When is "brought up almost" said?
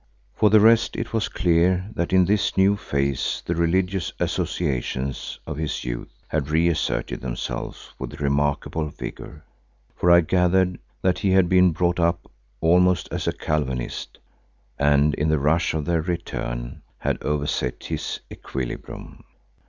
11.71-13.09